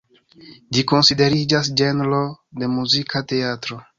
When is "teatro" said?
3.33-3.81